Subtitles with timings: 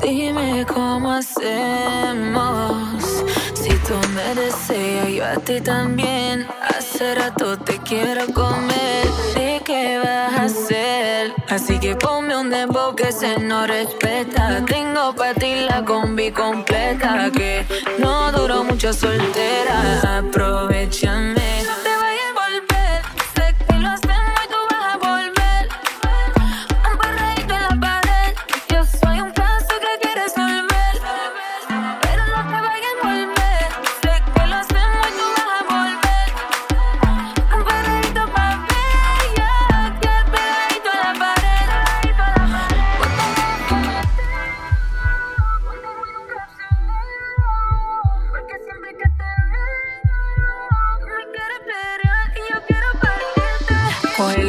[0.00, 2.44] Dime cómo hacemos.
[3.54, 6.46] Si tú me deseas, yo a ti también.
[6.76, 9.06] Hace rato te quiero comer.
[9.36, 11.32] ¿Y qué vas a hacer?
[11.48, 14.64] Así que ponme un dembow que se no respeta.
[14.66, 17.30] Tengo para ti la combi completa.
[17.30, 17.64] Que
[17.98, 20.18] no duró mucho soltera.
[20.18, 21.33] Aprovechame.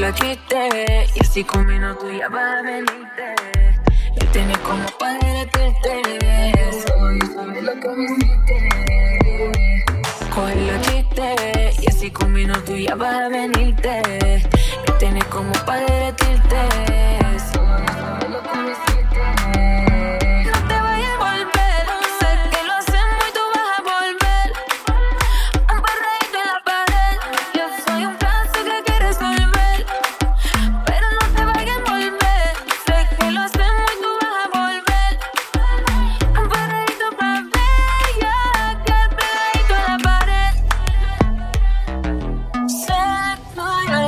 [0.06, 3.36] Cógelo chiste y así con minutos ya va a venirte.
[4.22, 6.52] Y tienes como para derretirte.
[6.88, 8.70] Soy, sabes lo que me hiciste.
[10.30, 14.02] Cógelo chiste y así con minutos ya va a venirte.
[14.88, 17.05] Y tienes como para derretirte.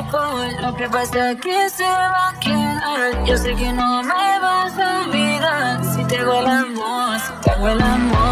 [0.08, 0.50] Alcohol.
[0.62, 3.26] Lo que pasa es que se va a quedar.
[3.26, 5.84] Yo sé que no me vas a olvidar.
[5.84, 8.27] Si te hago el amor, si te hago el amor.